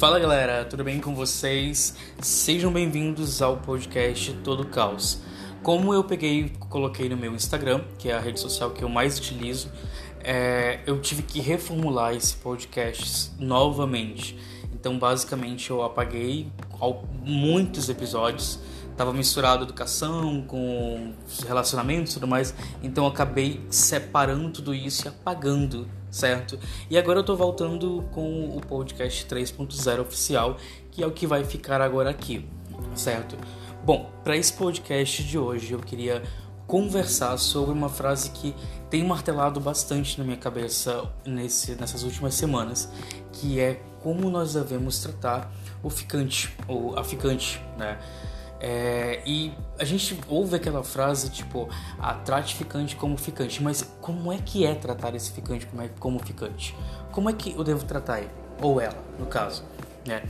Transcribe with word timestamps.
Fala 0.00 0.18
galera, 0.18 0.64
tudo 0.64 0.82
bem 0.82 0.98
com 0.98 1.14
vocês? 1.14 1.94
Sejam 2.22 2.72
bem-vindos 2.72 3.42
ao 3.42 3.58
podcast 3.58 4.32
Todo 4.42 4.64
Caos. 4.64 5.20
Como 5.62 5.92
eu 5.92 6.02
peguei 6.02 6.54
coloquei 6.70 7.06
no 7.06 7.18
meu 7.18 7.34
Instagram, 7.34 7.82
que 7.98 8.08
é 8.08 8.14
a 8.14 8.18
rede 8.18 8.40
social 8.40 8.70
que 8.70 8.82
eu 8.82 8.88
mais 8.88 9.18
utilizo, 9.18 9.70
é, 10.24 10.80
eu 10.86 10.98
tive 11.02 11.20
que 11.20 11.38
reformular 11.38 12.14
esse 12.14 12.34
podcast 12.36 13.30
novamente. 13.38 14.38
Então, 14.72 14.98
basicamente, 14.98 15.68
eu 15.68 15.82
apaguei 15.82 16.50
muitos 17.22 17.90
episódios. 17.90 18.58
Tava 18.96 19.12
misturado 19.12 19.64
educação 19.64 20.40
com 20.46 21.12
relacionamentos 21.46 22.12
e 22.12 22.14
tudo 22.14 22.26
mais. 22.26 22.54
Então, 22.82 23.06
acabei 23.06 23.60
separando 23.68 24.48
tudo 24.48 24.74
isso 24.74 25.06
e 25.06 25.08
apagando 25.08 25.86
certo? 26.10 26.58
E 26.88 26.98
agora 26.98 27.20
eu 27.20 27.24
tô 27.24 27.36
voltando 27.36 28.04
com 28.12 28.56
o 28.56 28.60
podcast 28.60 29.26
3.0 29.26 30.00
oficial, 30.00 30.56
que 30.90 31.02
é 31.02 31.06
o 31.06 31.10
que 31.10 31.26
vai 31.26 31.44
ficar 31.44 31.80
agora 31.80 32.10
aqui, 32.10 32.48
certo? 32.94 33.36
Bom, 33.84 34.10
para 34.24 34.36
esse 34.36 34.52
podcast 34.52 35.22
de 35.22 35.38
hoje 35.38 35.72
eu 35.72 35.78
queria 35.78 36.22
conversar 36.66 37.36
sobre 37.36 37.72
uma 37.72 37.88
frase 37.88 38.30
que 38.30 38.54
tem 38.88 39.04
martelado 39.04 39.58
bastante 39.58 40.18
na 40.18 40.24
minha 40.24 40.36
cabeça 40.36 41.10
nesse, 41.26 41.74
nessas 41.74 42.02
últimas 42.04 42.34
semanas, 42.34 42.88
que 43.32 43.58
é 43.58 43.80
como 44.02 44.30
nós 44.30 44.54
devemos 44.54 44.98
tratar 45.00 45.52
o 45.82 45.90
ficante 45.90 46.54
ou 46.68 46.98
a 46.98 47.02
ficante, 47.02 47.60
né? 47.76 47.98
É, 48.60 49.22
e 49.24 49.52
a 49.78 49.84
gente 49.84 50.20
ouve 50.28 50.56
aquela 50.56 50.84
frase 50.84 51.30
tipo, 51.30 51.68
ah, 51.98 52.14
trate 52.14 52.54
ficante 52.54 52.94
como 52.94 53.16
ficante, 53.16 53.62
mas 53.62 53.82
como 54.02 54.30
é 54.30 54.38
que 54.38 54.66
é 54.66 54.74
tratar 54.74 55.14
esse 55.14 55.32
ficante 55.32 55.66
como, 55.66 55.82
é, 55.82 55.88
como 55.98 56.18
ficante? 56.18 56.76
Como 57.10 57.30
é 57.30 57.32
que 57.32 57.54
eu 57.56 57.64
devo 57.64 57.84
tratar 57.86 58.20
ele? 58.20 58.30
Ou 58.60 58.78
ela, 58.78 59.02
no 59.18 59.26
caso, 59.26 59.64
né? 60.06 60.22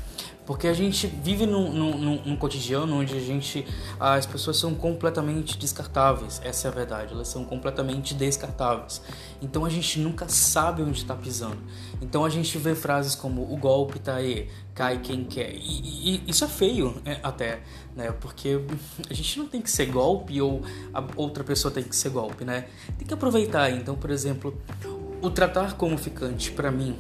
Porque 0.51 0.67
a 0.67 0.75
gente 0.75 1.07
vive 1.07 1.47
num, 1.47 1.73
num, 1.73 2.23
num, 2.25 2.37
cotidiano 2.37 2.99
onde 2.99 3.17
a 3.17 3.21
gente, 3.21 3.65
as 4.01 4.27
pessoas 4.27 4.57
são 4.57 4.75
completamente 4.75 5.57
descartáveis, 5.57 6.43
essa 6.45 6.67
é 6.67 6.71
a 6.73 6.75
verdade, 6.75 7.13
elas 7.13 7.29
são 7.29 7.45
completamente 7.45 8.15
descartáveis. 8.15 9.01
Então 9.41 9.65
a 9.65 9.71
gente 9.71 10.01
nunca 10.01 10.29
sabe 10.29 10.83
onde 10.83 10.99
está 10.99 11.15
pisando. 11.15 11.59
Então 12.03 12.25
a 12.25 12.29
gente 12.29 12.59
vê 12.59 12.75
frases 12.75 13.15
como 13.15 13.43
o 13.43 13.57
golpe 13.57 14.01
tá 14.01 14.17
aí, 14.17 14.51
cai 14.75 14.99
quem 14.99 15.23
quer. 15.23 15.55
E, 15.55 16.17
e 16.17 16.25
isso 16.27 16.45
é 16.45 16.49
feio 16.49 17.01
é, 17.05 17.21
até, 17.23 17.61
né? 17.95 18.11
Porque 18.11 18.61
a 19.09 19.15
gente 19.15 19.39
não 19.39 19.47
tem 19.47 19.63
que 19.63 19.71
ser 19.71 19.87
golpe 19.87 20.43
ou 20.43 20.63
a 20.93 21.05
outra 21.15 21.45
pessoa 21.45 21.73
tem 21.73 21.85
que 21.85 21.95
ser 21.95 22.11
golpe, 22.11 22.45
né? 22.45 22.67
Tem 22.99 23.07
que 23.07 23.15
aproveitar. 23.15 23.71
Então, 23.71 23.95
por 23.95 24.11
exemplo, 24.11 24.61
o 25.23 25.31
tratar 25.31 25.77
como 25.77 25.97
ficante, 25.97 26.51
para 26.51 26.73
mim, 26.73 26.97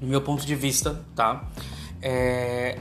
do 0.00 0.08
meu 0.08 0.20
ponto 0.20 0.44
de 0.44 0.56
vista, 0.56 1.00
tá? 1.14 1.48
É, 2.02 2.78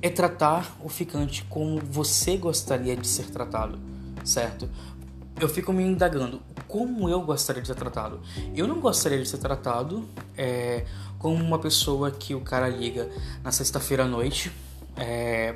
é 0.00 0.10
tratar 0.10 0.76
o 0.82 0.88
ficante 0.88 1.44
como 1.44 1.80
você 1.80 2.36
gostaria 2.36 2.96
de 2.96 3.06
ser 3.06 3.26
tratado, 3.30 3.78
certo? 4.24 4.68
Eu 5.40 5.48
fico 5.48 5.72
me 5.72 5.84
indagando 5.84 6.42
como 6.66 7.08
eu 7.08 7.20
gostaria 7.22 7.62
de 7.62 7.68
ser 7.68 7.74
tratado. 7.74 8.20
Eu 8.54 8.66
não 8.66 8.80
gostaria 8.80 9.22
de 9.22 9.28
ser 9.28 9.38
tratado 9.38 10.08
é, 10.36 10.84
como 11.18 11.42
uma 11.42 11.58
pessoa 11.58 12.10
que 12.10 12.34
o 12.34 12.40
cara 12.40 12.68
liga 12.68 13.08
na 13.42 13.52
sexta-feira 13.52 14.04
à 14.04 14.06
noite 14.06 14.52
é, 14.96 15.54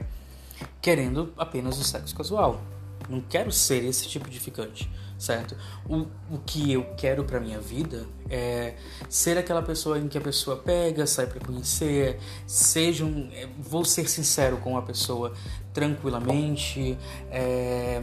querendo 0.80 1.32
apenas 1.36 1.78
o 1.78 1.84
sexo 1.84 2.14
casual. 2.14 2.60
Não 3.08 3.20
quero 3.20 3.52
ser 3.52 3.84
esse 3.84 4.08
tipo 4.08 4.28
de 4.28 4.38
ficante 4.38 4.90
certo? 5.22 5.56
O, 5.88 6.06
o 6.34 6.38
que 6.44 6.72
eu 6.72 6.84
quero 6.96 7.24
para 7.24 7.38
minha 7.38 7.60
vida 7.60 8.06
é 8.28 8.74
ser 9.08 9.38
aquela 9.38 9.62
pessoa 9.62 9.98
em 9.98 10.08
que 10.08 10.18
a 10.18 10.20
pessoa 10.20 10.56
pega, 10.56 11.06
sai 11.06 11.26
para 11.26 11.38
conhecer, 11.38 12.18
seja 12.44 13.04
um, 13.04 13.30
é, 13.32 13.48
vou 13.58 13.84
ser 13.84 14.08
sincero 14.08 14.56
com 14.56 14.76
a 14.76 14.82
pessoa 14.82 15.32
tranquilamente, 15.72 16.98
é, 17.30 18.02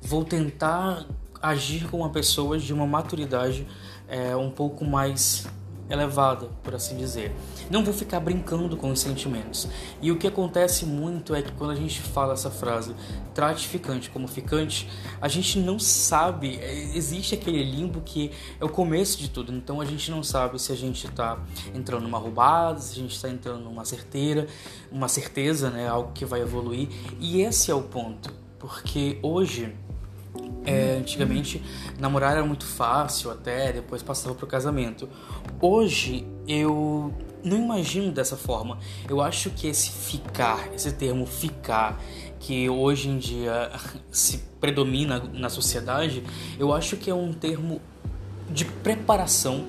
vou 0.00 0.24
tentar 0.24 1.04
agir 1.42 1.88
com 1.90 2.04
a 2.04 2.08
pessoa 2.08 2.56
de 2.56 2.72
uma 2.72 2.86
maturidade 2.86 3.66
é, 4.08 4.36
um 4.36 4.50
pouco 4.50 4.84
mais 4.84 5.46
elevada, 5.88 6.48
por 6.62 6.74
assim 6.74 6.96
dizer. 6.96 7.34
Não 7.70 7.84
vou 7.84 7.94
ficar 7.94 8.20
brincando 8.20 8.76
com 8.76 8.90
os 8.90 9.00
sentimentos. 9.00 9.68
E 10.00 10.10
o 10.10 10.16
que 10.16 10.26
acontece 10.26 10.84
muito 10.84 11.34
é 11.34 11.42
que 11.42 11.52
quando 11.52 11.70
a 11.70 11.74
gente 11.74 12.00
fala 12.00 12.32
essa 12.32 12.50
frase, 12.50 12.94
trate 13.34 13.66
ficante 13.68 14.10
como 14.10 14.26
ficante, 14.26 14.88
a 15.20 15.28
gente 15.28 15.58
não 15.58 15.78
sabe, 15.78 16.56
é, 16.56 16.96
existe 16.96 17.34
aquele 17.34 17.62
limbo 17.62 18.00
que 18.00 18.30
é 18.60 18.64
o 18.64 18.68
começo 18.68 19.18
de 19.18 19.28
tudo. 19.28 19.52
Então 19.52 19.80
a 19.80 19.84
gente 19.84 20.10
não 20.10 20.22
sabe 20.22 20.60
se 20.60 20.72
a 20.72 20.76
gente 20.76 21.06
está 21.06 21.38
entrando 21.74 22.02
numa 22.02 22.18
roubada, 22.18 22.80
se 22.80 22.92
a 22.92 23.02
gente 23.02 23.14
está 23.14 23.28
entrando 23.28 23.64
numa 23.64 23.84
certeira, 23.84 24.46
uma 24.90 25.08
certeza, 25.08 25.70
né, 25.70 25.88
algo 25.88 26.12
que 26.12 26.24
vai 26.24 26.40
evoluir. 26.40 26.88
E 27.20 27.40
esse 27.42 27.70
é 27.70 27.74
o 27.74 27.82
ponto, 27.82 28.32
porque 28.58 29.18
hoje 29.22 29.74
é, 30.66 30.96
antigamente 30.98 31.62
namorar 31.98 32.32
era 32.32 32.44
muito 32.44 32.66
fácil 32.66 33.30
até, 33.30 33.72
depois 33.72 34.02
passava 34.02 34.34
pro 34.34 34.46
casamento. 34.46 35.08
Hoje 35.60 36.26
eu 36.46 37.14
não 37.42 37.56
imagino 37.56 38.10
dessa 38.10 38.36
forma. 38.36 38.78
Eu 39.08 39.22
acho 39.22 39.50
que 39.50 39.68
esse 39.68 39.90
ficar, 39.90 40.72
esse 40.74 40.92
termo 40.92 41.24
ficar, 41.24 42.02
que 42.40 42.68
hoje 42.68 43.08
em 43.08 43.18
dia 43.18 43.70
se 44.10 44.38
predomina 44.60 45.22
na 45.32 45.48
sociedade, 45.48 46.24
eu 46.58 46.72
acho 46.72 46.96
que 46.96 47.08
é 47.08 47.14
um 47.14 47.32
termo 47.32 47.80
de 48.50 48.64
preparação 48.64 49.64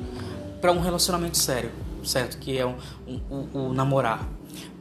para 0.60 0.72
um 0.72 0.80
relacionamento 0.80 1.38
sério, 1.38 1.72
certo? 2.08 2.38
Que 2.38 2.58
é 2.58 2.66
o 2.66 2.76
um, 3.08 3.22
um, 3.30 3.50
um, 3.54 3.74
namorar. 3.74 4.28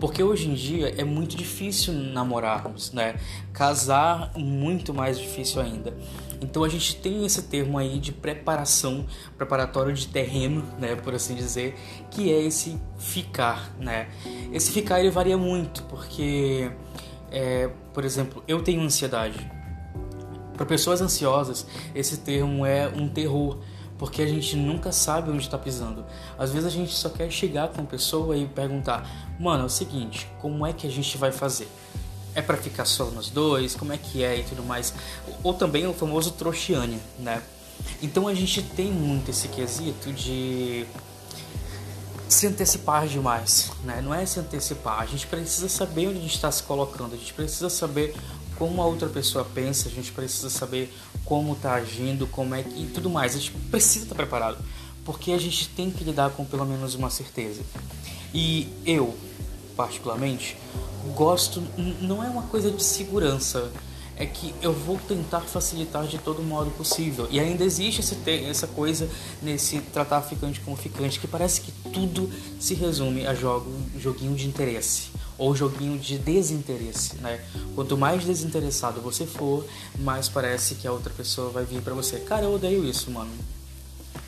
Porque 0.00 0.22
hoje 0.22 0.48
em 0.48 0.54
dia 0.54 0.94
é 0.96 1.04
muito 1.04 1.36
difícil 1.36 1.92
namorarmos, 1.92 2.92
né? 2.92 3.16
Casar 3.52 4.32
muito 4.36 4.94
mais 4.94 5.18
difícil 5.18 5.60
ainda. 5.60 5.94
Então 6.40 6.64
a 6.64 6.68
gente 6.68 6.96
tem 6.96 7.24
esse 7.24 7.42
termo 7.42 7.78
aí 7.78 7.98
de 7.98 8.12
preparação, 8.12 9.06
preparatório 9.36 9.92
de 9.92 10.06
terreno, 10.06 10.64
né, 10.78 10.94
por 10.94 11.14
assim 11.14 11.34
dizer, 11.34 11.74
que 12.10 12.32
é 12.32 12.42
esse 12.42 12.78
ficar, 12.98 13.74
né? 13.78 14.08
Esse 14.52 14.70
ficar 14.70 15.00
ele 15.00 15.10
varia 15.10 15.38
muito, 15.38 15.82
porque, 15.84 16.70
é, 17.30 17.70
por 17.92 18.04
exemplo, 18.04 18.42
eu 18.46 18.62
tenho 18.62 18.82
ansiedade. 18.82 19.50
Para 20.54 20.66
pessoas 20.66 21.00
ansiosas, 21.00 21.66
esse 21.94 22.18
termo 22.18 22.64
é 22.64 22.88
um 22.88 23.08
terror 23.08 23.58
porque 23.98 24.22
a 24.22 24.26
gente 24.26 24.56
nunca 24.56 24.92
sabe 24.92 25.30
onde 25.30 25.42
está 25.42 25.58
pisando. 25.58 26.04
Às 26.38 26.52
vezes 26.52 26.66
a 26.66 26.70
gente 26.70 26.92
só 26.92 27.08
quer 27.08 27.30
chegar 27.30 27.68
com 27.68 27.82
a 27.82 27.84
pessoa 27.84 28.36
e 28.36 28.46
perguntar: 28.46 29.08
mano, 29.38 29.64
é 29.64 29.66
o 29.66 29.70
seguinte, 29.70 30.28
como 30.40 30.66
é 30.66 30.72
que 30.72 30.86
a 30.86 30.90
gente 30.90 31.16
vai 31.16 31.32
fazer? 31.32 31.68
É 32.34 32.42
para 32.42 32.56
ficar 32.56 32.84
só 32.84 33.06
nós 33.06 33.30
dois? 33.30 33.74
Como 33.74 33.92
é 33.92 33.96
que 33.96 34.22
é 34.22 34.40
e 34.40 34.42
tudo 34.42 34.62
mais? 34.62 34.92
Ou 35.42 35.54
também 35.54 35.86
o 35.86 35.94
famoso 35.94 36.32
trouxiane, 36.32 37.00
né? 37.18 37.42
Então 38.02 38.28
a 38.28 38.34
gente 38.34 38.62
tem 38.62 38.90
muito 38.90 39.30
esse 39.30 39.48
quesito 39.48 40.12
de 40.12 40.86
se 42.28 42.46
antecipar 42.46 43.06
demais, 43.06 43.70
né? 43.84 44.00
Não 44.02 44.12
é 44.12 44.26
se 44.26 44.40
antecipar, 44.40 45.00
a 45.00 45.06
gente 45.06 45.26
precisa 45.26 45.68
saber 45.68 46.08
onde 46.08 46.18
a 46.18 46.22
gente 46.22 46.34
está 46.34 46.50
se 46.50 46.62
colocando, 46.62 47.14
a 47.14 47.16
gente 47.16 47.32
precisa 47.32 47.70
saber 47.70 48.14
como 48.58 48.80
a 48.82 48.86
outra 48.86 49.08
pessoa 49.08 49.44
pensa, 49.44 49.88
a 49.88 49.92
gente 49.92 50.12
precisa 50.12 50.50
saber 50.50 50.92
como 51.24 51.52
está 51.52 51.74
agindo, 51.74 52.26
como 52.26 52.54
é 52.54 52.62
que 52.62 52.82
e 52.82 52.86
tudo 52.86 53.10
mais. 53.10 53.34
A 53.34 53.38
gente 53.38 53.52
precisa 53.70 54.04
estar 54.04 54.14
tá 54.14 54.22
preparado, 54.22 54.58
porque 55.04 55.32
a 55.32 55.38
gente 55.38 55.68
tem 55.68 55.90
que 55.90 56.04
lidar 56.04 56.30
com 56.30 56.44
pelo 56.44 56.64
menos 56.64 56.94
uma 56.94 57.10
certeza. 57.10 57.62
E 58.32 58.68
eu, 58.84 59.14
particularmente, 59.76 60.56
gosto 61.14 61.62
não 62.00 62.22
é 62.22 62.28
uma 62.28 62.42
coisa 62.42 62.70
de 62.70 62.82
segurança, 62.82 63.70
é 64.18 64.24
que 64.24 64.54
eu 64.62 64.72
vou 64.72 64.98
tentar 65.06 65.40
facilitar 65.40 66.06
de 66.06 66.16
todo 66.18 66.42
modo 66.42 66.70
possível. 66.70 67.28
E 67.30 67.38
ainda 67.38 67.62
existe 67.62 68.00
esse, 68.00 68.16
essa 68.48 68.66
coisa 68.66 69.08
nesse 69.42 69.78
tratar 69.80 70.22
ficante 70.22 70.58
como 70.60 70.76
ficante, 70.76 71.20
que 71.20 71.28
parece 71.28 71.60
que 71.60 71.72
tudo 71.92 72.30
se 72.58 72.74
resume 72.74 73.26
a 73.26 73.34
jogo, 73.34 73.70
joguinho 73.98 74.34
de 74.34 74.46
interesse 74.46 75.15
ou 75.38 75.54
joguinho 75.54 75.98
de 75.98 76.18
desinteresse, 76.18 77.16
né? 77.16 77.44
Quanto 77.74 77.96
mais 77.96 78.24
desinteressado 78.24 79.00
você 79.00 79.26
for, 79.26 79.66
mais 79.98 80.28
parece 80.28 80.76
que 80.76 80.86
a 80.86 80.92
outra 80.92 81.12
pessoa 81.12 81.50
vai 81.50 81.64
vir 81.64 81.82
para 81.82 81.94
você. 81.94 82.20
Cara, 82.20 82.44
eu 82.44 82.54
odeio 82.54 82.84
isso, 82.84 83.10
mano. 83.10 83.30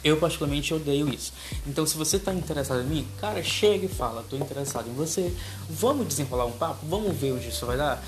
Eu 0.05 0.17
particularmente 0.17 0.73
odeio 0.73 1.09
isso. 1.09 1.33
Então, 1.67 1.85
se 1.87 1.97
você 1.97 2.19
tá 2.19 2.33
interessado 2.33 2.83
em 2.83 2.87
mim, 2.87 3.09
cara, 3.21 3.43
chega 3.43 3.87
e 3.87 3.89
fala, 3.89 4.25
tô 4.29 4.37
interessado 4.37 4.89
em 4.89 4.95
você. 4.95 5.35
Vamos 5.69 6.07
desenrolar 6.07 6.47
um 6.47 6.53
papo, 6.53 6.87
vamos 6.87 7.17
ver 7.17 7.33
onde 7.33 7.49
isso 7.49 7.67
vai 7.67 7.77
dar. 7.77 8.03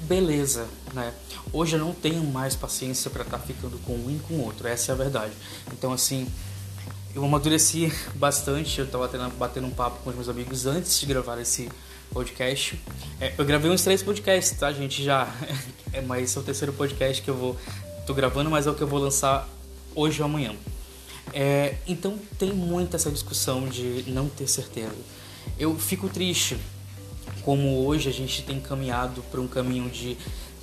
Beleza, 0.00 0.66
né? 0.94 1.12
Hoje 1.52 1.76
eu 1.76 1.80
não 1.80 1.92
tenho 1.92 2.24
mais 2.24 2.54
paciência 2.54 3.10
para 3.10 3.22
estar 3.22 3.38
tá 3.38 3.44
ficando 3.44 3.78
com 3.84 3.94
um 3.94 4.10
e 4.10 4.18
com 4.20 4.40
outro, 4.40 4.66
essa 4.66 4.92
é 4.92 4.94
a 4.94 4.96
verdade. 4.96 5.32
Então, 5.72 5.92
assim, 5.92 6.26
eu 7.14 7.24
amadureci 7.24 7.92
bastante. 8.16 8.80
Eu 8.80 8.86
tava 8.86 9.06
batendo, 9.06 9.38
batendo 9.38 9.66
um 9.66 9.70
papo 9.70 10.02
com 10.02 10.10
os 10.10 10.16
meus 10.16 10.28
amigos 10.28 10.66
antes 10.66 10.98
de 10.98 11.06
gravar 11.06 11.40
esse 11.40 11.68
podcast. 12.12 12.78
É, 13.20 13.32
eu 13.36 13.44
gravei 13.44 13.70
uns 13.70 13.82
três 13.82 14.02
podcasts, 14.02 14.58
tá, 14.58 14.72
gente? 14.72 15.02
Já. 15.02 15.28
É, 15.90 16.02
mas 16.02 16.24
esse 16.24 16.36
é 16.36 16.40
o 16.42 16.44
terceiro 16.44 16.70
podcast 16.74 17.22
que 17.22 17.30
eu 17.30 17.34
vou. 17.34 17.56
tô 18.06 18.12
gravando, 18.12 18.50
mas 18.50 18.66
é 18.66 18.70
o 18.70 18.74
que 18.74 18.82
eu 18.82 18.86
vou 18.86 18.98
lançar 18.98 19.48
hoje 19.94 20.20
ou 20.20 20.26
amanhã. 20.26 20.54
É, 21.32 21.76
então 21.86 22.18
tem 22.38 22.52
muita 22.52 22.96
essa 22.96 23.10
discussão 23.10 23.66
de 23.66 24.04
não 24.08 24.28
ter 24.28 24.46
certeza. 24.46 24.94
eu 25.58 25.78
fico 25.78 26.06
triste 26.10 26.58
como 27.42 27.86
hoje 27.86 28.08
a 28.08 28.12
gente 28.12 28.42
tem 28.42 28.60
caminhado 28.60 29.22
para 29.30 29.40
um 29.40 29.48
caminho 29.48 29.88
de 29.88 30.16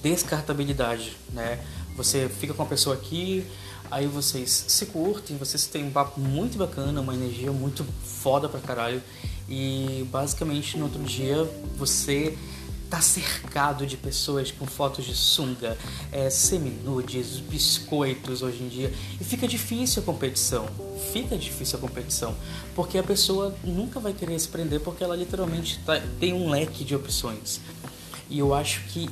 descartabilidade, 0.03 1.18
né? 1.33 1.59
Você 1.95 2.30
fica 2.30 2.53
com 2.53 2.62
a 2.62 2.65
pessoa 2.65 2.95
aqui, 2.95 3.45
aí 3.89 4.06
vocês 4.06 4.65
se 4.68 4.86
curtem, 4.88 5.38
vocês 5.38 5.65
têm 5.65 5.86
um 5.86 5.92
papo 5.92 6.19
muito 6.19 6.57
bacana, 6.57 7.01
uma 7.01 7.13
energia 7.13 7.51
muito 7.51 7.86
foda 8.03 8.47
pra 8.47 8.59
caralho, 8.59 9.01
e 9.47 10.07
basicamente 10.12 10.77
no 10.77 10.86
outro 10.86 11.03
dia 11.03 11.44
você 11.77 12.38
tá 12.89 13.01
cercado 13.01 13.86
de 13.86 13.97
pessoas 13.97 14.51
com 14.51 14.65
fotos 14.65 15.06
de 15.06 15.15
sunga, 15.15 15.77
é, 16.12 16.30
seminudes, 16.30 17.39
biscoitos 17.39 18.42
hoje 18.42 18.63
em 18.63 18.68
dia. 18.68 18.94
E 19.19 19.24
fica 19.24 19.47
difícil 19.47 20.01
a 20.01 20.06
competição. 20.06 20.68
Fica 21.12 21.38
difícil 21.38 21.77
a 21.77 21.81
competição. 21.81 22.36
Porque 22.75 22.97
a 22.97 23.03
pessoa 23.03 23.56
nunca 23.63 24.00
vai 24.00 24.13
querer 24.13 24.39
se 24.39 24.47
prender 24.47 24.80
porque 24.80 25.03
ela 25.03 25.15
literalmente 25.15 25.80
tá, 25.86 26.01
tem 26.19 26.33
um 26.33 26.50
leque 26.50 26.83
de 26.83 26.95
opções. 26.95 27.59
E 28.30 28.39
eu 28.39 28.53
acho 28.53 28.81
que 28.86 29.09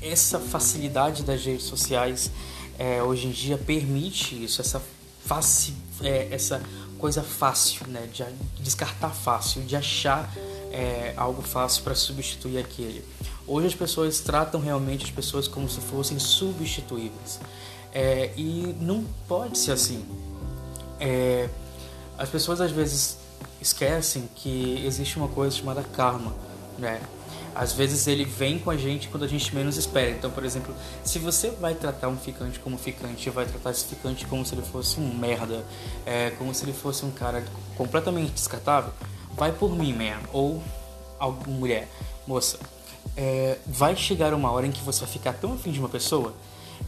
essa 0.00 0.38
facilidade 0.38 1.22
das 1.22 1.44
redes 1.44 1.64
sociais 1.64 2.30
é, 2.78 3.02
hoje 3.02 3.28
em 3.28 3.30
dia 3.30 3.56
permite 3.56 4.42
isso, 4.42 4.60
essa, 4.60 4.82
face, 5.24 5.72
é, 6.02 6.28
essa 6.30 6.60
coisa 7.02 7.20
fácil, 7.20 7.84
né, 7.88 8.08
de 8.12 8.24
descartar 8.62 9.10
fácil, 9.10 9.60
de 9.62 9.74
achar 9.74 10.32
é, 10.70 11.12
algo 11.16 11.42
fácil 11.42 11.82
para 11.82 11.96
substituir 11.96 12.58
aquele. 12.58 13.04
Hoje 13.44 13.66
as 13.66 13.74
pessoas 13.74 14.20
tratam 14.20 14.60
realmente 14.60 15.04
as 15.04 15.10
pessoas 15.10 15.48
como 15.48 15.68
se 15.68 15.80
fossem 15.80 16.20
substituíveis. 16.20 17.40
É, 17.92 18.30
e 18.36 18.76
não 18.80 19.04
pode 19.26 19.58
ser 19.58 19.72
assim. 19.72 20.06
É, 21.00 21.48
as 22.16 22.28
pessoas 22.28 22.60
às 22.60 22.70
vezes 22.70 23.18
esquecem 23.60 24.28
que 24.36 24.80
existe 24.86 25.16
uma 25.16 25.26
coisa 25.26 25.56
chamada 25.56 25.82
karma, 25.82 26.32
né? 26.78 27.02
Às 27.54 27.72
vezes 27.72 28.06
ele 28.06 28.24
vem 28.24 28.58
com 28.58 28.70
a 28.70 28.76
gente 28.76 29.08
quando 29.08 29.24
a 29.24 29.28
gente 29.28 29.54
menos 29.54 29.76
espera. 29.76 30.10
Então, 30.10 30.30
por 30.30 30.44
exemplo, 30.44 30.74
se 31.04 31.18
você 31.18 31.50
vai 31.50 31.74
tratar 31.74 32.08
um 32.08 32.16
ficante 32.16 32.58
como 32.58 32.78
ficante, 32.78 33.28
vai 33.30 33.46
tratar 33.46 33.70
esse 33.70 33.84
ficante 33.84 34.26
como 34.26 34.44
se 34.44 34.54
ele 34.54 34.62
fosse 34.62 34.98
um 34.98 35.14
merda, 35.14 35.64
é, 36.06 36.30
como 36.38 36.54
se 36.54 36.64
ele 36.64 36.72
fosse 36.72 37.04
um 37.04 37.10
cara 37.10 37.44
completamente 37.76 38.32
descartável, 38.32 38.92
vai 39.36 39.52
por 39.52 39.76
mim, 39.76 39.92
man. 39.92 40.20
Ou 40.32 40.62
alguma 41.18 41.58
mulher, 41.58 41.88
moça, 42.26 42.58
é, 43.16 43.58
vai 43.66 43.94
chegar 43.96 44.32
uma 44.34 44.50
hora 44.50 44.66
em 44.66 44.72
que 44.72 44.82
você 44.82 45.00
vai 45.00 45.08
ficar 45.08 45.32
tão 45.34 45.52
afim 45.54 45.72
de 45.72 45.78
uma 45.78 45.88
pessoa 45.88 46.34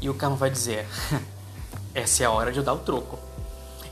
e 0.01 0.09
o 0.09 0.15
karma 0.15 0.37
vai 0.37 0.51
dizer: 0.51 0.87
essa 1.95 2.23
é 2.23 2.27
a 2.27 2.31
hora 2.31 2.51
de 2.51 2.59
eu 2.59 2.65
dar 2.65 2.75
o 2.75 2.79
troco. 2.79 3.19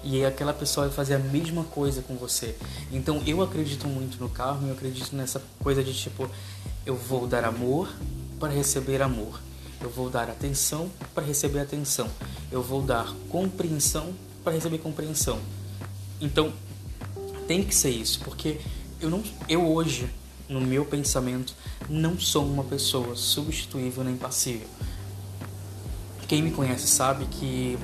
E 0.05 0.25
aquela 0.25 0.53
pessoa 0.53 0.87
vai 0.87 0.97
fazer 0.97 1.15
a 1.15 1.19
mesma 1.19 1.65
coisa 1.65 2.03
com 2.03 2.17
você. 2.17 2.57
Então 2.91 3.23
eu 3.27 3.41
acredito 3.41 3.87
muito 3.87 4.19
no 4.19 4.29
karma, 4.29 4.69
eu 4.69 4.75
acredito 4.75 5.15
nessa 5.15 5.43
coisa 5.61 5.83
de 5.83 5.95
tipo: 5.95 6.29
eu 6.85 6.97
vou 6.97 7.27
dar 7.27 7.45
amor 7.45 7.89
para 8.39 8.53
receber 8.53 9.01
amor. 9.01 9.41
Eu 9.81 9.91
vou 9.91 10.09
dar 10.09 10.29
atenção 10.29 10.91
para 11.15 11.25
receber 11.25 11.61
atenção. 11.61 12.09
Eu 12.51 12.63
vou 12.63 12.83
dar 12.83 13.13
compreensão 13.29 14.13
para 14.45 14.53
receber 14.53 14.79
compreensão. 14.79 15.39
Então, 16.21 16.53
tem 17.49 17.65
que 17.65 17.75
ser 17.75 17.91
isso, 17.91 18.21
porque 18.21 18.61
eu 19.01 19.11
não 19.11 19.23
eu 19.49 19.69
hoje 19.69 20.09
no 20.49 20.61
meu 20.61 20.85
pensamento, 20.85 21.55
não 21.89 22.19
sou 22.19 22.45
uma 22.45 22.63
pessoa 22.63 23.17
substituível 23.17 24.05
nem 24.05 24.17
passível. 24.17 24.67
Quem 26.29 26.43
me 26.43 26.51
conhece 26.51 26.87
sabe 26.87 27.27
que 27.27 27.79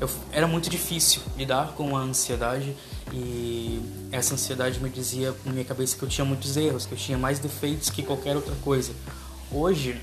eu, 0.00 0.08
era 0.32 0.46
muito 0.46 0.68
difícil 0.70 1.22
lidar 1.36 1.72
com 1.72 1.96
a 1.96 2.00
ansiedade 2.00 2.74
e 3.12 3.80
essa 4.12 4.34
ansiedade 4.34 4.80
me 4.80 4.90
dizia 4.90 5.34
na 5.44 5.52
minha 5.52 5.64
cabeça 5.64 5.96
que 5.96 6.02
eu 6.02 6.08
tinha 6.08 6.24
muitos 6.24 6.56
erros, 6.56 6.86
que 6.86 6.92
eu 6.92 6.98
tinha 6.98 7.18
mais 7.18 7.38
defeitos 7.38 7.90
que 7.90 8.02
qualquer 8.02 8.36
outra 8.36 8.54
coisa. 8.62 8.92
Hoje, 9.50 10.00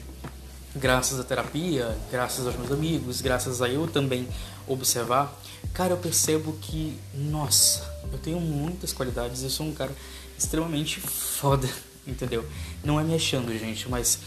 graças 0.75 1.19
à 1.19 1.23
terapia, 1.23 1.95
graças 2.11 2.45
aos 2.45 2.55
meus 2.55 2.71
amigos, 2.71 3.21
graças 3.21 3.61
a 3.61 3.69
eu 3.69 3.87
também 3.87 4.27
observar, 4.67 5.33
cara, 5.73 5.93
eu 5.93 5.97
percebo 5.97 6.53
que, 6.61 6.99
nossa, 7.13 7.83
eu 8.11 8.17
tenho 8.17 8.39
muitas 8.39 8.91
qualidades, 8.91 9.43
eu 9.43 9.49
sou 9.49 9.65
um 9.65 9.73
cara 9.73 9.91
extremamente 10.37 10.99
foda 10.99 11.69
entendeu? 12.07 12.45
Não 12.83 12.99
é 12.99 13.03
me 13.03 13.15
achando, 13.15 13.57
gente, 13.57 13.89
mas 13.89 14.19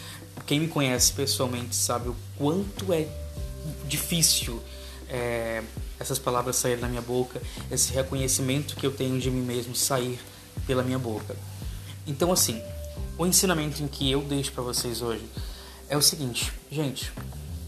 quem 0.47 0.61
me 0.61 0.69
conhece 0.69 1.13
pessoalmente 1.13 1.75
sabe 1.75 2.09
o 2.09 2.17
quanto 2.37 2.93
é 2.93 3.07
difícil 3.87 4.61
é, 5.09 5.63
essas 5.99 6.19
palavras 6.19 6.57
saírem 6.57 6.81
da 6.81 6.89
minha 6.89 7.03
boca, 7.03 7.41
esse 7.71 7.93
reconhecimento 7.93 8.77
que 8.77 8.87
eu 8.87 8.93
tenho 8.93 9.19
de 9.19 9.31
mim 9.31 9.43
mesmo 9.43 9.75
sair 9.75 10.19
pela 10.67 10.83
minha 10.83 10.99
boca. 10.99 11.35
Então, 12.07 12.33
assim, 12.33 12.63
o 13.17 13.27
ensinamento 13.27 13.83
que 13.89 14.11
eu 14.11 14.23
deixo 14.23 14.53
para 14.53 14.63
vocês 14.63 15.03
hoje 15.03 15.25
é 15.89 15.97
o 15.97 16.03
seguinte, 16.03 16.53
gente. 16.71 17.13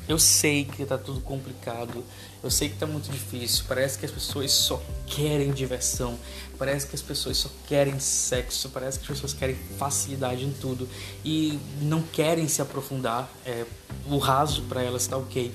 Eu 0.09 0.19
sei 0.19 0.65
que 0.65 0.85
tá 0.85 0.99
tudo 0.99 1.21
complicado, 1.21 2.05
eu 2.43 2.51
sei 2.51 2.69
que 2.69 2.77
tá 2.77 2.85
muito 2.85 3.09
difícil, 3.13 3.65
parece 3.69 3.97
que 3.97 4.05
as 4.05 4.11
pessoas 4.11 4.51
só 4.51 4.83
querem 5.07 5.53
diversão, 5.53 6.19
parece 6.59 6.89
que 6.89 6.97
as 6.97 7.03
pessoas 7.03 7.37
só 7.37 7.49
querem 7.69 8.01
sexo, 8.01 8.71
parece 8.71 8.99
que 8.99 9.05
as 9.05 9.11
pessoas 9.11 9.33
querem 9.33 9.55
facilidade 9.79 10.45
em 10.45 10.53
tudo 10.53 10.89
e 11.25 11.61
não 11.81 12.03
querem 12.03 12.49
se 12.49 12.61
aprofundar, 12.61 13.31
é, 13.47 13.65
o 14.07 14.19
raso 14.19 14.63
para 14.63 14.83
elas 14.83 15.07
tá 15.07 15.17
ok. 15.17 15.53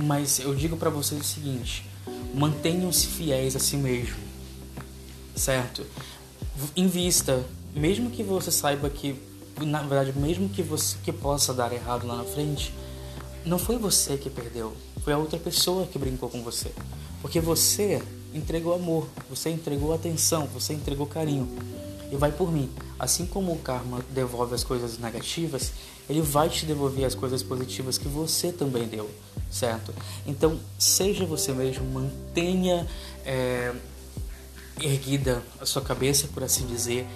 Mas 0.00 0.38
eu 0.38 0.54
digo 0.54 0.76
para 0.76 0.90
vocês 0.90 1.20
o 1.20 1.24
seguinte: 1.24 1.84
mantenham-se 2.34 3.06
fiéis 3.06 3.56
a 3.56 3.58
si 3.58 3.76
mesmo, 3.76 4.16
certo? 5.34 5.84
Invista, 6.76 7.44
mesmo 7.74 8.10
que 8.10 8.22
você 8.22 8.50
saiba 8.50 8.88
que, 8.90 9.20
na 9.60 9.80
verdade, 9.80 10.18
mesmo 10.18 10.48
que 10.48 10.62
você 10.62 10.96
que 11.04 11.12
possa 11.12 11.52
dar 11.52 11.72
errado 11.72 12.06
lá 12.06 12.16
na 12.16 12.24
frente 12.24 12.72
não 13.44 13.58
foi 13.58 13.78
você 13.78 14.16
que 14.16 14.28
perdeu, 14.28 14.76
foi 15.02 15.12
a 15.12 15.18
outra 15.18 15.38
pessoa 15.38 15.86
que 15.86 15.98
brincou 15.98 16.28
com 16.28 16.42
você. 16.42 16.70
Porque 17.22 17.40
você 17.40 18.02
entregou 18.34 18.74
amor, 18.74 19.08
você 19.28 19.50
entregou 19.50 19.94
atenção, 19.94 20.46
você 20.46 20.74
entregou 20.74 21.06
carinho. 21.06 21.48
E 22.10 22.16
vai 22.16 22.32
por 22.32 22.50
mim. 22.50 22.70
Assim 22.98 23.26
como 23.26 23.52
o 23.52 23.58
karma 23.58 24.02
devolve 24.10 24.54
as 24.54 24.64
coisas 24.64 24.98
negativas, 24.98 25.72
ele 26.08 26.22
vai 26.22 26.48
te 26.48 26.64
devolver 26.64 27.04
as 27.04 27.14
coisas 27.14 27.42
positivas 27.42 27.98
que 27.98 28.08
você 28.08 28.50
também 28.50 28.88
deu, 28.88 29.10
certo? 29.50 29.94
Então, 30.26 30.58
seja 30.78 31.26
você 31.26 31.52
mesmo, 31.52 31.84
mantenha 31.84 32.86
é, 33.24 33.74
erguida 34.80 35.42
a 35.60 35.66
sua 35.66 35.82
cabeça, 35.82 36.28
por 36.28 36.42
assim 36.42 36.66
dizer. 36.66 37.06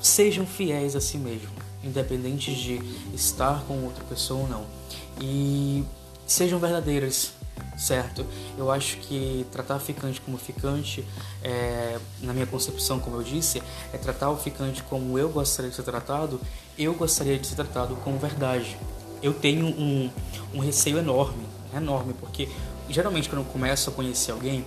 Sejam 0.00 0.46
fiéis 0.46 0.94
a 0.96 1.00
si 1.00 1.18
mesmo, 1.18 1.50
independente 1.82 2.54
de 2.54 2.80
estar 3.14 3.64
com 3.64 3.84
outra 3.84 4.04
pessoa 4.04 4.40
ou 4.40 4.48
não 4.48 4.78
e 5.20 5.84
sejam 6.26 6.58
verdadeiras, 6.58 7.32
certo? 7.78 8.26
Eu 8.58 8.70
acho 8.70 8.96
que 8.98 9.46
tratar 9.52 9.78
ficante 9.78 10.20
como 10.20 10.36
ficante, 10.36 11.06
é, 11.42 11.98
na 12.20 12.32
minha 12.34 12.46
concepção, 12.46 12.98
como 12.98 13.16
eu 13.16 13.22
disse, 13.22 13.62
é 13.92 13.96
tratar 13.96 14.30
o 14.30 14.36
ficante 14.36 14.82
como 14.82 15.16
eu 15.16 15.28
gostaria 15.28 15.70
de 15.70 15.76
ser 15.76 15.84
tratado, 15.84 16.40
eu 16.76 16.92
gostaria 16.94 17.38
de 17.38 17.46
ser 17.46 17.54
tratado 17.54 17.94
com 17.96 18.18
verdade. 18.18 18.76
Eu 19.22 19.32
tenho 19.32 19.66
um, 19.66 20.10
um 20.52 20.58
receio 20.58 20.98
enorme, 20.98 21.46
enorme, 21.74 22.14
porque 22.14 22.48
geralmente 22.90 23.28
quando 23.28 23.42
eu 23.42 23.52
começo 23.52 23.90
a 23.90 23.92
conhecer 23.92 24.32
alguém, 24.32 24.66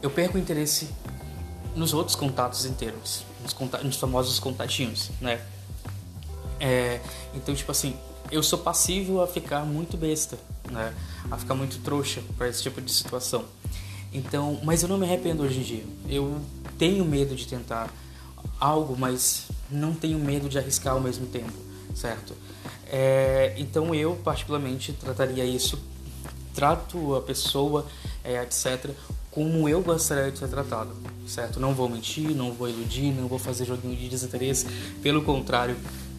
eu 0.00 0.10
perco 0.10 0.38
o 0.38 0.40
interesse 0.40 0.88
nos 1.74 1.92
outros 1.92 2.14
contatos 2.14 2.64
inteiros, 2.64 3.24
nos, 3.42 3.52
contatos, 3.52 3.84
nos 3.84 3.96
famosos 3.96 4.38
contatinhos, 4.38 5.10
né? 5.20 5.40
É, 6.58 7.00
então, 7.34 7.54
tipo 7.54 7.70
assim, 7.70 7.94
eu 8.30 8.42
sou 8.42 8.58
passível 8.58 9.22
a 9.22 9.26
ficar 9.26 9.64
muito 9.64 9.96
besta, 9.96 10.38
né? 10.70 10.94
A 11.30 11.36
ficar 11.36 11.54
muito 11.54 11.78
trouxa 11.80 12.22
para 12.36 12.48
esse 12.48 12.62
tipo 12.62 12.80
de 12.80 12.92
situação. 12.92 13.44
Então, 14.12 14.60
mas 14.62 14.82
eu 14.82 14.88
não 14.88 14.98
me 14.98 15.04
arrependo 15.04 15.42
hoje 15.42 15.58
em 15.58 15.62
dia. 15.62 15.84
Eu 16.08 16.40
tenho 16.78 17.04
medo 17.04 17.34
de 17.34 17.46
tentar 17.46 17.92
algo, 18.58 18.96
mas 18.96 19.46
não 19.70 19.94
tenho 19.94 20.18
medo 20.18 20.48
de 20.48 20.58
arriscar 20.58 20.94
ao 20.94 21.00
mesmo 21.00 21.26
tempo, 21.26 21.52
certo? 21.94 22.34
É, 22.86 23.54
então 23.58 23.94
eu 23.94 24.16
particularmente 24.16 24.92
trataria 24.92 25.44
isso, 25.44 25.78
trato 26.54 27.14
a 27.16 27.20
pessoa, 27.20 27.84
é, 28.22 28.42
etc, 28.42 28.90
como 29.30 29.68
eu 29.68 29.82
gostaria 29.82 30.30
de 30.30 30.38
ser 30.38 30.48
tratado, 30.48 30.90
certo? 31.26 31.60
Não 31.60 31.74
vou 31.74 31.88
mentir, 31.88 32.30
não 32.34 32.52
vou 32.52 32.68
iludir, 32.68 33.12
não 33.12 33.28
vou 33.28 33.38
fazer 33.38 33.66
joguinho 33.66 33.96
de 33.96 34.08
desinteresse, 34.08 34.66
pelo 35.02 35.22
contrário, 35.22 35.76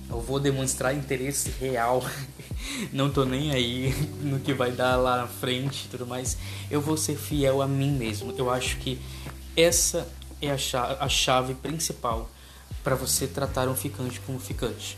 eu 0.10 0.22
vou 0.22 0.40
demonstrar 0.40 0.96
interesse 0.96 1.50
real. 1.60 2.04
Não 2.92 3.10
tô 3.10 3.26
nem 3.26 3.52
aí 3.52 3.94
no 4.22 4.40
que 4.40 4.54
vai 4.54 4.72
dar 4.72 4.96
lá 4.96 5.18
na 5.18 5.28
frente 5.28 5.86
e 5.86 5.90
tudo 5.90 6.06
mais. 6.06 6.38
Eu 6.70 6.82
vou 6.82 6.98
ser 6.98 7.16
fiel 7.16 7.62
a 7.62 7.68
mim 7.68 7.92
mesmo. 7.92 8.34
Eu 8.38 8.50
acho 8.50 8.78
que 8.78 9.00
essa 9.56 10.08
é 10.42 10.52
a 10.52 10.58
chave, 10.58 10.96
a 11.00 11.10
chave 11.10 11.54
principal 11.56 12.30
para 12.84 12.96
você 12.96 13.28
tratar 13.28 13.68
um 13.68 13.76
ficante 13.76 14.20
como 14.22 14.40
ficante. 14.40 14.98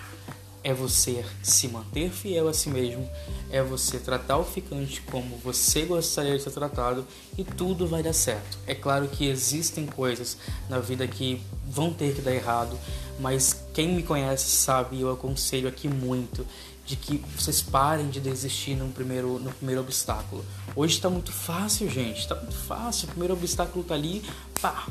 é 0.62 0.74
você 0.74 1.24
se 1.42 1.70
manter 1.70 2.12
fiel 2.12 2.50
a 2.50 2.54
si 2.54 2.70
mesmo, 2.70 3.10
é 3.50 3.64
você 3.64 3.98
tratar 3.98 4.38
o 4.38 4.44
ficante 4.44 5.02
como 5.02 5.38
você 5.38 5.86
gostaria 5.86 6.38
de 6.38 6.44
ser 6.44 6.52
tratado 6.52 7.08
e 7.38 7.44
tudo 7.44 7.88
vai 7.88 8.04
dar 8.04 8.14
certo. 8.14 8.58
É 8.68 8.76
claro 8.76 9.08
que 9.08 9.28
existem 9.28 9.86
coisas 9.86 10.38
na 10.68 10.80
vida 10.80 11.08
que 11.08 11.42
vão 11.66 11.94
ter 11.94 12.14
que 12.14 12.22
dar 12.22 12.34
errado, 12.34 12.78
mas 13.20 13.66
quem 13.74 13.96
me 13.96 14.04
conhece 14.04 14.50
sabe, 14.50 15.02
eu 15.02 15.12
aconselho 15.12 15.68
aqui 15.68 15.88
muito 15.88 16.46
de 16.86 16.96
que 16.96 17.24
vocês 17.38 17.62
parem 17.62 18.10
de 18.10 18.20
desistir 18.20 18.76
no 18.76 18.90
primeiro, 18.90 19.38
no 19.38 19.52
primeiro 19.52 19.82
obstáculo. 19.82 20.44
Hoje 20.76 20.96
está 20.96 21.10
muito 21.10 21.32
fácil, 21.32 21.88
gente, 21.90 22.22
está 22.22 22.34
muito 22.34 22.56
fácil. 22.56 23.06
O 23.06 23.12
primeiro 23.12 23.34
obstáculo 23.36 23.84
tá 23.84 23.94
ali, 23.94 24.24
pá, 24.60 24.88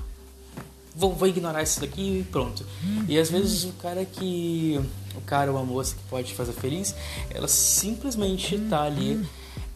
vou, 0.95 1.13
vou 1.13 1.27
ignorar 1.27 1.63
isso 1.63 1.81
daqui 1.81 2.21
e 2.21 2.25
pronto. 2.25 2.65
E 3.09 3.19
às 3.19 3.31
vezes 3.31 3.65
o 3.65 3.73
cara 3.73 4.05
que. 4.05 4.81
O 5.17 5.21
cara 5.23 5.51
ou 5.51 5.59
a 5.59 5.65
moça 5.65 5.97
que 5.97 6.03
pode 6.09 6.33
fazer 6.35 6.53
feliz, 6.53 6.95
ela 7.31 7.49
simplesmente 7.49 8.57
tá 8.71 8.83
ali. 8.83 9.27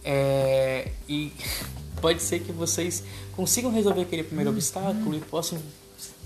É, 0.04 0.92
e 1.08 1.32
pode 2.02 2.20
ser 2.20 2.40
que 2.40 2.50
vocês 2.50 3.04
consigam 3.34 3.72
resolver 3.72 4.02
aquele 4.02 4.24
primeiro 4.24 4.50
obstáculo 4.50 5.16
e 5.16 5.20
possam 5.20 5.58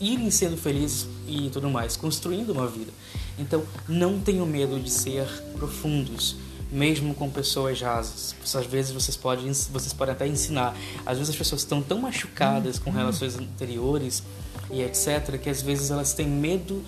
irem 0.01 0.31
sendo 0.31 0.57
felizes 0.57 1.07
e 1.29 1.51
tudo 1.51 1.69
mais, 1.71 1.97
construindo 1.97 2.51
uma 2.51 2.67
vida. 2.67 2.91
Então, 3.39 3.63
não 3.87 4.19
tenham 4.19 4.47
medo 4.47 4.81
de 4.81 4.91
ser 4.91 5.27
profundos, 5.53 6.37
mesmo 6.73 7.15
com 7.15 7.31
pessoas 7.31 7.81
rasas. 7.81 8.35
Às 8.43 8.67
vezes 8.67 8.93
vocês 8.93 9.17
podem, 9.17 9.53
vocês 9.53 9.93
podem 9.93 10.15
até 10.15 10.27
ensinar. 10.27 10.75
Às 11.05 11.19
vezes 11.19 11.31
as 11.31 11.37
pessoas 11.37 11.61
estão 11.61 11.83
tão 11.83 12.01
machucadas 12.01 12.79
com 12.79 12.91
relações 12.91 13.37
anteriores 13.39 14.23
e 14.71 14.81
etc, 14.81 15.39
que 15.39 15.51
às 15.51 15.61
vezes 15.61 15.91
elas 15.91 16.15
têm 16.15 16.27
medo 16.27 16.83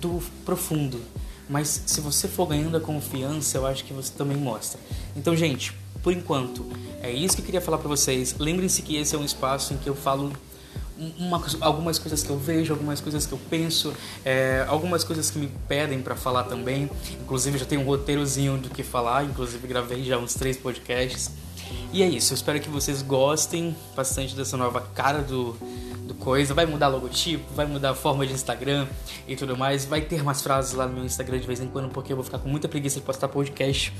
do 0.00 0.22
profundo. 0.44 1.00
Mas 1.48 1.82
se 1.86 2.00
você 2.00 2.26
for 2.26 2.46
ganhando 2.46 2.78
a 2.78 2.80
confiança, 2.80 3.58
eu 3.58 3.66
acho 3.66 3.84
que 3.84 3.92
você 3.92 4.10
também 4.16 4.38
mostra. 4.38 4.80
Então, 5.14 5.36
gente, 5.36 5.74
por 6.02 6.12
enquanto, 6.12 6.66
é 7.02 7.10
isso 7.10 7.36
que 7.36 7.42
eu 7.42 7.46
queria 7.46 7.60
falar 7.60 7.78
para 7.78 7.88
vocês. 7.88 8.34
Lembrem-se 8.38 8.82
que 8.82 8.96
esse 8.96 9.14
é 9.14 9.18
um 9.18 9.24
espaço 9.24 9.74
em 9.74 9.76
que 9.76 9.88
eu 9.88 9.94
falo 9.94 10.32
uma, 11.18 11.42
algumas 11.60 11.98
coisas 11.98 12.22
que 12.22 12.30
eu 12.30 12.38
vejo, 12.38 12.72
algumas 12.72 13.00
coisas 13.00 13.26
que 13.26 13.32
eu 13.32 13.40
penso, 13.50 13.92
é, 14.24 14.64
algumas 14.68 15.02
coisas 15.04 15.30
que 15.30 15.38
me 15.38 15.48
pedem 15.68 16.00
para 16.00 16.14
falar 16.14 16.44
também. 16.44 16.90
Inclusive 17.20 17.58
já 17.58 17.64
tenho 17.64 17.80
um 17.80 17.84
roteirozinho 17.84 18.58
do 18.58 18.70
que 18.70 18.82
falar, 18.82 19.24
inclusive 19.24 19.66
gravei 19.66 20.04
já 20.04 20.18
uns 20.18 20.34
três 20.34 20.56
podcasts. 20.56 21.30
E 21.92 22.02
é 22.02 22.08
isso, 22.08 22.32
eu 22.32 22.36
espero 22.36 22.60
que 22.60 22.68
vocês 22.68 23.02
gostem 23.02 23.74
bastante 23.96 24.34
dessa 24.34 24.56
nova 24.56 24.80
cara 24.94 25.22
do, 25.22 25.56
do 26.06 26.14
coisa. 26.14 26.54
Vai 26.54 26.66
mudar 26.66 26.88
logotipo, 26.88 27.44
vai 27.54 27.66
mudar 27.66 27.90
a 27.90 27.94
forma 27.94 28.26
de 28.26 28.32
Instagram 28.32 28.86
e 29.26 29.36
tudo 29.36 29.56
mais. 29.56 29.84
Vai 29.84 30.02
ter 30.02 30.22
mais 30.22 30.42
frases 30.42 30.72
lá 30.72 30.86
no 30.86 30.94
meu 30.94 31.04
Instagram 31.04 31.38
de 31.38 31.46
vez 31.46 31.60
em 31.60 31.66
quando, 31.66 31.90
porque 31.90 32.12
eu 32.12 32.16
vou 32.16 32.24
ficar 32.24 32.38
com 32.38 32.48
muita 32.48 32.68
preguiça 32.68 33.00
de 33.00 33.06
postar 33.06 33.28
podcast. 33.28 33.92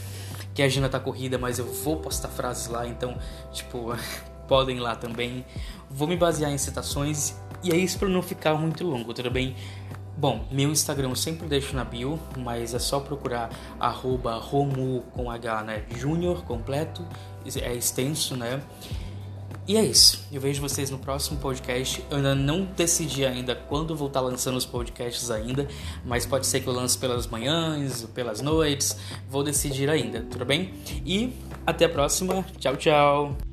Que 0.54 0.62
a 0.62 0.66
agenda 0.66 0.88
tá 0.88 1.00
corrida, 1.00 1.38
mas 1.38 1.58
eu 1.58 1.66
vou 1.66 1.96
postar 1.96 2.28
frases 2.28 2.66
lá, 2.68 2.86
então, 2.86 3.16
tipo, 3.52 3.94
podem 4.46 4.76
ir 4.76 4.80
lá 4.80 4.94
também. 4.94 5.44
Vou 5.90 6.06
me 6.06 6.16
basear 6.16 6.50
em 6.50 6.58
citações 6.58 7.36
e 7.62 7.70
é 7.70 7.76
isso 7.76 7.98
para 7.98 8.08
não 8.08 8.22
ficar 8.22 8.54
muito 8.54 8.84
longo, 8.84 9.14
tudo 9.14 9.30
bem? 9.30 9.54
Bom, 10.16 10.44
meu 10.50 10.70
Instagram 10.70 11.08
eu 11.08 11.16
sempre 11.16 11.48
deixo 11.48 11.74
na 11.74 11.84
bio, 11.84 12.18
mas 12.36 12.74
é 12.74 12.78
só 12.78 13.00
procurar 13.00 13.50
arroba 13.80 14.34
Romu 14.34 15.02
com 15.12 15.30
H, 15.30 15.62
né? 15.62 15.84
Júnior 15.96 16.44
completo, 16.44 17.04
é 17.56 17.74
extenso, 17.74 18.36
né? 18.36 18.62
E 19.66 19.76
é 19.76 19.84
isso. 19.84 20.24
Eu 20.32 20.40
vejo 20.40 20.60
vocês 20.60 20.90
no 20.90 20.98
próximo 20.98 21.38
podcast. 21.38 22.04
Eu 22.10 22.16
ainda 22.16 22.34
não 22.34 22.64
decidi 22.64 23.24
ainda 23.24 23.54
quando 23.54 23.94
vou 23.94 24.08
estar 24.08 24.20
lançando 24.20 24.56
os 24.56 24.66
podcasts 24.66 25.30
ainda, 25.30 25.68
mas 26.04 26.26
pode 26.26 26.46
ser 26.46 26.60
que 26.60 26.66
eu 26.66 26.72
lance 26.72 26.98
pelas 26.98 27.26
manhãs, 27.26 28.02
pelas 28.14 28.40
noites. 28.40 28.96
Vou 29.28 29.44
decidir 29.44 29.88
ainda, 29.88 30.22
tudo 30.22 30.44
bem? 30.44 30.74
E 31.06 31.32
até 31.66 31.84
a 31.84 31.88
próxima. 31.88 32.44
Tchau, 32.58 32.76
tchau. 32.76 33.51